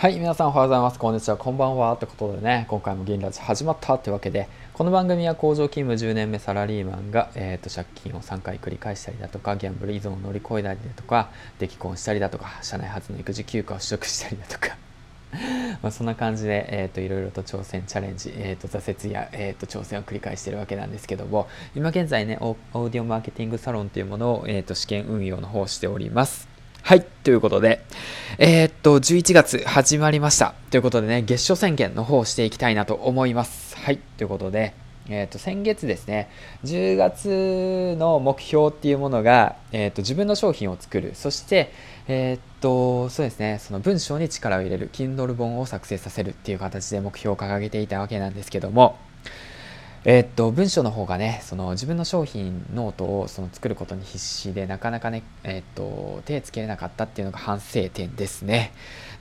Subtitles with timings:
[0.00, 0.98] はい、皆さんおはようございます。
[0.98, 1.92] こんにちは、こんばんは。
[1.92, 11.28] ってことでね、今回も銀ラジ始まったってわけで、この番組は工場勤務10年目サラリーマンが、えーと、借金を3回繰り返したりだとか、ギャンブル依存を乗り越えたりだとか、
[11.58, 14.78] 出来婚したりだとか、社内初の育児休暇を取得したりだとか、
[15.82, 26.49] まあそんな感じで、えーと、いろいろと挑戦、チャレンジ、えーと、挫折や、えー、と挑戦を繰り返しているわけなんですけども、今現在ね、オーディオマーケティングサロンというものを、えー、と試験運用の方をしております。
[26.90, 27.06] はい。
[27.22, 27.84] ということで、
[28.38, 30.54] えー、っと、11月始まりました。
[30.72, 33.76] ということでね、月初宣言の方をしていきたいなと思います。
[33.76, 33.98] はい。
[34.16, 34.74] ということで、
[35.08, 36.28] えー、っと、先月ですね、
[36.64, 41.12] 10月の目標っていうものが、えー、っと、自分の商品を作る。
[41.14, 41.72] そして、
[42.08, 48.98] えっと、そうですね、その文章に力を入れる、Kindle 本を作成させるっていう形で目標を掲げていたわけなんですけども、
[50.04, 58.72] えー、っと文章の方がねその自分の商品ノートをその作ることに必死でなかなかね、えー、っと手つけれなかったっていうのが反省点ですね。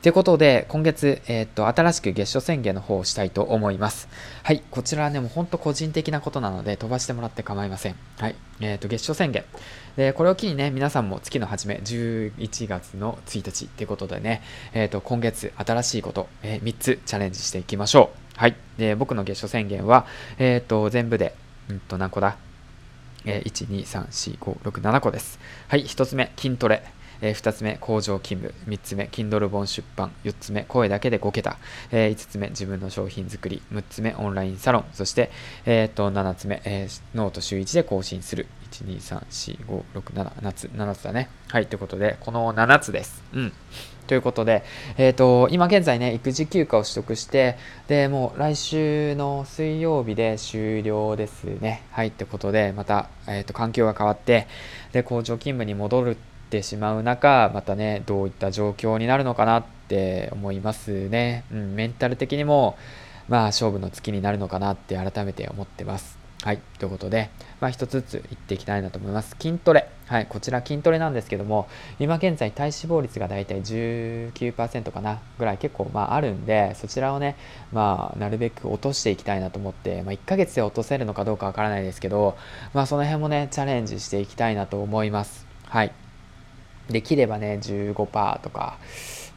[0.02, 4.07] ということで今月、えー、っと新しく月初宣言の方をしたいと思います。
[4.44, 7.95] はい、こちらはねもうほんと個人的なことなので飛ばしてもらって構いません。
[8.17, 9.44] はい、えっと月初宣言。
[9.97, 14.41] でこれを機にね皆さんも月の初め11月の1日っていうことでね、
[14.73, 18.28] えっと今月新しいこと、え3つチャレンジしていきましょう。
[18.39, 18.55] はい。
[18.77, 20.05] で、僕の月初宣言は、
[20.37, 21.35] えっ、ー、と、全部で、
[21.69, 22.37] うんと、何個だ？
[23.25, 25.39] えー、1、2、3、4、5、6、7個です。
[25.67, 25.83] はい。
[25.83, 26.81] 1つ目、筋トレ。
[27.22, 28.53] えー、2つ目、工場勤務。
[28.67, 30.12] 3つ目、Kindle 本出版。
[30.23, 31.58] 4つ目、声だけで5桁。
[31.92, 33.62] えー、5つ目、自分の商品作り。
[33.72, 34.86] 6つ目、オンラインサロン。
[34.94, 35.31] そして、
[35.66, 38.47] えー、と7つ目、えー、ノート週1で更新する。
[38.72, 41.30] 1、2、3、4、5、6、7、7つ、7つだね。
[41.50, 41.67] はい。
[41.67, 43.23] ということで、この7つです。
[43.34, 43.53] うん。
[44.09, 44.64] ということで、
[44.97, 51.84] えっ、ー、と、今現在ね、育児休暇を取得して、で、もう来週の水曜日で終了ですね。
[51.92, 54.47] はい、ってことで、また、えっ、ー、と、環境が変わって、
[54.94, 56.17] で、工場勤務に戻る
[56.50, 61.44] ってしまう中、またね、どういった状況になるのかなって思いますね。
[61.52, 62.75] うん、メンタル的にも、
[63.28, 66.17] まあ、勝負の月になるのかなって改めて思ってます。
[66.41, 66.59] はい。
[66.80, 69.35] ということで、まあ、一つずつ言っていきたいなと思います。
[69.40, 69.90] 筋トレ。
[70.07, 70.25] はい。
[70.25, 71.68] こちら筋トレなんですけども、
[72.00, 77.35] 今現在体脂肪率がだいたい19%かなぐらい結構まああるんで、そちらをね、
[77.72, 82.35] まあ、なるべく落としていきたいなと思って、まあ、1ヶ月で落とせるのかどうかわからないですけど、
[82.73, 85.46] まあ、その辺もね、チャレンジしていきたいなと思います。
[85.66, 85.91] はい。
[86.89, 88.77] できればね、15%とか、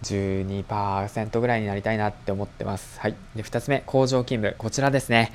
[0.02, 3.00] 12%ぐらいになりたいなって思ってます。
[3.00, 3.14] はい。
[3.36, 4.54] で、2つ目、工場勤務。
[4.58, 5.32] こちらですね。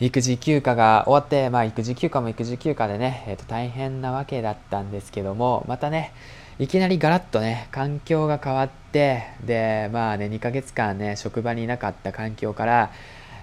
[0.00, 6.12] 育児休暇が終わって、まあ、育児休暇も育児休暇でね、えー、と大変なわけだったんですけども、またね、
[6.58, 12.90] いきなりガラッとね、環境が変わって、で、まあね、2ヶ月間ね、職場にいなかった環境から、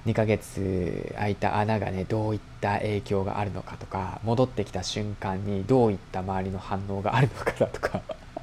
[0.06, 8.02] 2ヶ月空いた穴がねどういった影響があるのかとか戻ってきた瞬間にどういった周りの反応があるのかだとか。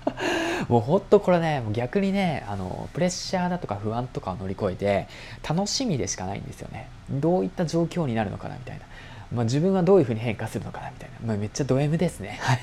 [0.69, 5.07] もうほんとこれね逆にねあのプレッシャーだとか不安とかを乗り越えて
[5.49, 6.89] 楽しみでしかないんですよね。
[7.11, 8.85] どういった状況になるのかなみたいな、
[9.33, 12.39] まあ、自分はどういうふうに変化するのかなみたいな、まあ、めっちゃド M ですね。
[12.41, 12.59] はい。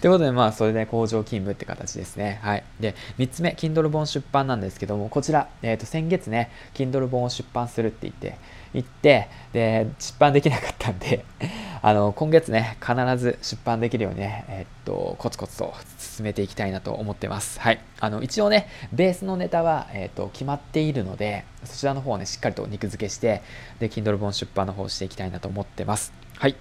[0.00, 2.40] ということで、まあ、それで工場勤務って形ですね。
[2.42, 2.64] はい。
[2.80, 8.38] で、3つ目、Kindle 本出版なんですけども、こちら、えっ、ー、と、先月ね、Kindle 本を出版するって言って、
[8.74, 11.24] 行って、で、出版できなかったんで、
[11.80, 17.60] あの、今月ね、必ず出版できるようにね、えっと、コツコツと進めていきたいなと思ってます。
[17.60, 17.80] はい。
[18.00, 23.42] あの、一応ね、ベースのネタは、えっと、決まっているので、そちらの方をね、しっかりと肉付けして、
[23.78, 26.12] で、Kindle 本出版の方をしていきたいなと思ってます。
[26.36, 26.56] はい。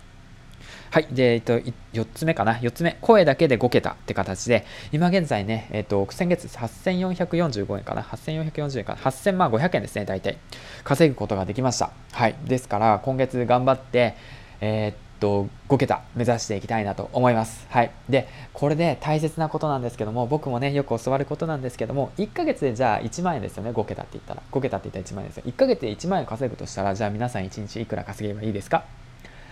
[0.93, 1.07] はい。
[1.09, 2.53] で、えっと、4つ目かな。
[2.53, 2.99] 4つ目。
[3.01, 8.03] 声だけで5桁って形で、今現在ね、えっと、先月8445円かな。
[8.03, 8.99] 8440円かな。
[8.99, 10.37] 8000万500円ですね、大体。
[10.83, 11.89] 稼ぐことができました。
[12.11, 12.35] はい。
[12.45, 14.13] ですから、今月頑張って、
[14.61, 17.65] えー、っと、5桁目指していきたいなと思います。
[17.71, 17.89] はい。
[18.07, 24.43] で、これで大切なことなんですけども、僕もね、よく教わることなんですけども、1ヶ月でじゃあ1万円ですよね、5桁って言ったら。
[24.51, 25.43] 5桁って言ったら1万円ですよ。
[25.47, 28.83] 1ヶ月で1万円稼ぐとしたら、じゃあ皆さん1日いくら稼げばいいですか？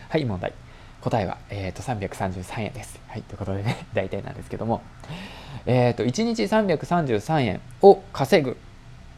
[0.09, 0.53] はい、問題。
[1.01, 2.99] 答えは、えーと、333円です。
[3.07, 4.81] はい、ということでね、 大体なんですけども、
[5.65, 8.51] えーと、1日333円を稼ぐ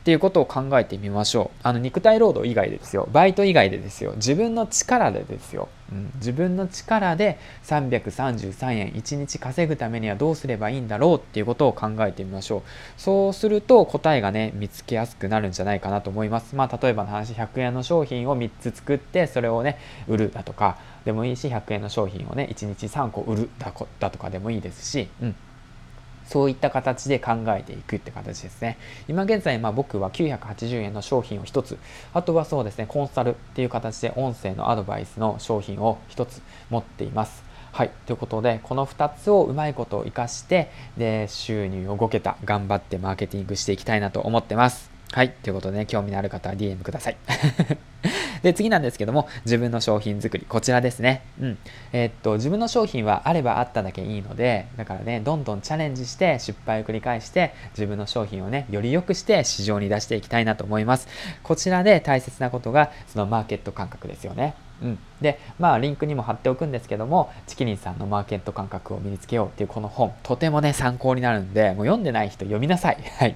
[0.04, 1.60] っていうことを考えてみましょう。
[1.64, 3.08] あの肉体労働以外でですよ。
[3.14, 4.12] バイト以外でですよ。
[4.18, 5.70] 自分の力でですよ。
[5.94, 12.62] うん、自分の力で333円1日稼ぐためにはどうすればいいんだろうっていうことを考えてみましょう。
[12.98, 16.54] そうすると答えがね、見つけやすくなるんじゃないかなと思います。
[16.54, 19.78] まあ、例えばの話、100円の商品を3つ作って、それをね、
[20.10, 23.50] 売るだとかでもいいし、100円の商品をね、1日3個売る
[24.00, 25.36] だとかでもいいですし、うん。
[26.26, 28.78] そういった形で考えていくって形ですね。
[29.08, 31.78] 今現在、まあ、僕は980円の商品を1つ、
[32.14, 37.44] あとはそうですね、コンサルっていう形で音声のアドバイスの商品を1つ持っています。
[37.74, 44.92] はいということでこの2つをうまいことを生かしてで収入を5桁頑張ってマーケティングしていきたいなと思ってます。
[45.12, 45.30] はい。
[45.30, 47.18] ということでね、興味のある方は DM ください。
[48.44, 50.46] で、次なんですけども、自分の商品作り。
[50.48, 51.24] こちらですね。
[51.42, 51.58] うん。
[51.94, 61.08] えー、っと、自分の商品はあればあっただけいいので、だからね、どんどんチャレンジして失敗を繰り返して、自分の商品をね、より良くして市場に出していきたいなと思います。
[61.42, 64.54] こちらで大切なことが、そのマーケット感覚ですよね。
[64.82, 73.36] うん、でまあリンクにも貼っておくんですけどもチキリンさんのマーケット感覚を身につけようっていうこの本とてもね参考になるんでもう読んでない人読みなさいはい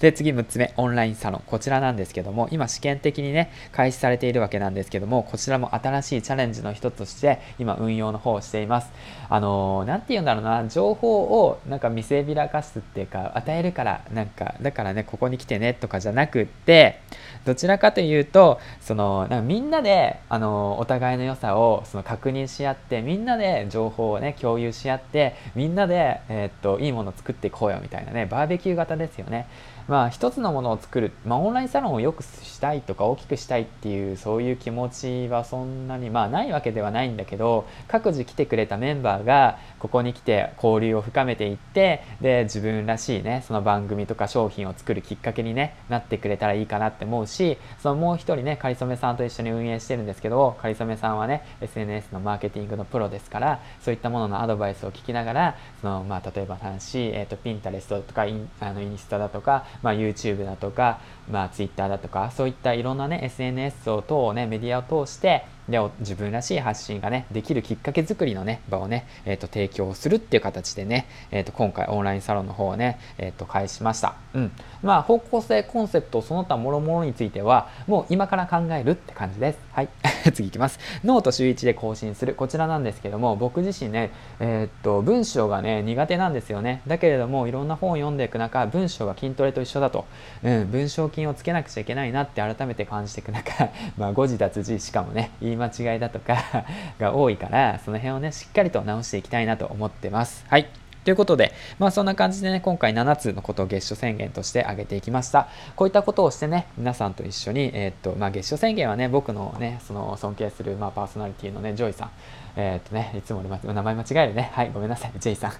[0.00, 8.90] で次6つ目オンラインサロンこちらなんですけども今試験的にね開始されているわけなんですけどもこちらも新しいチャレンジの一つとして今運用の方をしています
[9.28, 17.00] あの何、ー、て言うんだろうな情報をなんか見せびらかすっていうか与えるからなんかだからねここに来てねとかじゃなくって
[17.44, 29.48] どちらかというとそのなんかみんなであのお互いの良さをその確認し合ってみんなで情報をね共有し合ってみんなで、えー、っといいものを作っていこうよみたいなねバーベキュー型ですよね。
[29.88, 59.41] まあ一つのものを作る、まあ、オンラインサロンを良くしたいとか大きくしたいっていうそういう気持ちはそんなにまあないわけではないんだけど各自来てくれたメンバーがここに来て交流を深めていってで自分らしいねその番組とか商品を作るきっかけに、ね、なってくれたらいいかなって思うしそのもう一人ねかりそめさんと一緒に運営してるんですけどかりそめさんはね SNS のマーケティングのプロですからそういったもののアドバイスを聞きながらその、まあ、例えば話、えーと、ピンタレストとかインあのインスタだとか、
[59.82, 61.00] まあ、YouTube だとか、
[61.30, 74.52] まあ、Twitter だとかそういったいろんなね SNS を等ねメディアを通してで自分らしい発信がねできるきっかけ作りのね場をね、えーと、提供するっていう形でね、えーと、今回オンラインサロンの方をね、えーと、開始しました、うん、
[74.82, 79.58] まあ方向性コンセプトその他諸々についてはもう今から考えるって感じです。
[79.72, 79.88] はい。
[80.34, 80.78] 次いきます。
[81.04, 82.34] ノート週1で更新する。
[82.34, 84.10] こちらなんですけども僕自身ね
[84.40, 86.82] えっ、と文章がね苦手なんですよね。
[86.86, 90.06] だけれどもいろんな本を読んでいく中文章が筋トレと一緒だと、
[90.42, 96.64] うん、文章筋をつけなくちゃいけないなって改めて感じていく中 まあ誤字脱字しかもね言い間違いだとか
[96.98, 100.44] が多いからその辺をねしっかりと直していきたいなと思ってます。
[100.48, 100.81] はい。
[101.04, 105.48] ということで、まあそんな感じでね、今回7つのことを月初宣言として挙げていきました。
[105.74, 112.10] こういったことをしてね、皆さんと一緒に、えー、っと、まあ月初宣言はね、僕のね、その尊敬する、まあパーソナリティのね、ジョイさん、
[112.56, 114.50] えー、っとね、いつも俺名前間違えるね。
[114.52, 115.52] はい、ごめんなさい、ジェイさん。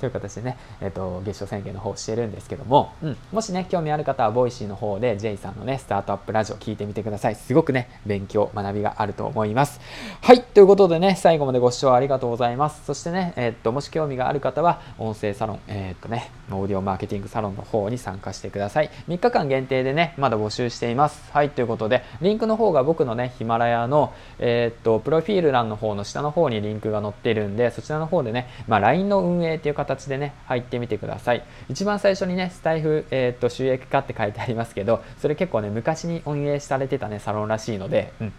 [0.00, 7.36] という形でね、えー、っと、月初宣言の方をしてるんですけども、うん、もしね、興味ある方は、 Voicy の方で、ジェイさんのね、スタートアップラジオ聞いてみてください。
[7.36, 9.80] すごくね、勉強、学びがあると思います。
[10.20, 12.84] はい、ということでね、最後までご視聴ありがとうございます。
[12.84, 18.90] そしてね、え、っと、もし興味がある方方は、音声サロン、えー、っとね、オーディオマーケティングサロンの方に参加してください。
[19.08, 21.30] 3日間限定でね、まだ募集しています。
[21.32, 31.42] はい、ということで、リンクの方が僕のね、ヒマラヤの、えっと、プロフィール欄の方の下の方にリンクが載ってるんで、そちらの方でね、まあ、LINE の運営っていう形でね、入ってみてください。
[31.68, 38.32] 一番最初にね、スタイフ、えー、っと、収益化って書いてありますけど、それ結構ね、昔に運営されてたね、サロンらしいので、うん。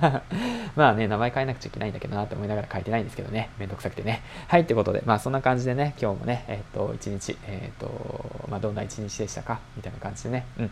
[0.76, 4.22] まあね、名前変えなくちゃいけないんだけどなと思いながら書いてないんですけどね、めんどくさくてね。
[4.46, 9.60] はい、ということで、まあそんな感じ感じでね、今日もね、えー、っと、一日、えー、っと、まあどんな一日でしたか？
[9.76, 10.70] みたいな感じでね、うん。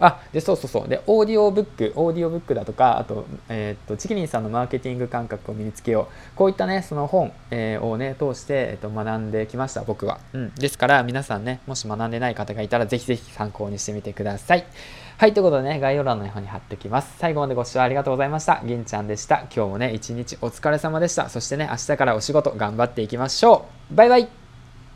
[0.00, 0.88] あ、で、そうそうそう。
[0.88, 6.36] で、オーディオブック、オーディオブックだとか、あと、えっ、と、ちきりんさんのマーケティング感覚を身につけよう。
[6.36, 10.18] こういったね、その本、えー、をね、通して、えっ、と、学んできました、僕は。
[10.32, 10.54] うん。
[10.54, 14.66] ですから、皆さんね、もし学んでない方がいたら、ぜひぜひ参考にしてみてください。
[15.18, 17.16] はい、ということでね、概要欄の方に貼っておきます。
[17.18, 18.60] 最後までご視聴ありがとうございました。
[18.66, 19.46] 銀ちゃんでした。
[19.54, 21.30] 今日もね、一日お疲れ様でした。
[21.30, 23.94] そしてね、明日からお仕事頑張っていきましょう。
[23.94, 24.45] バイバイ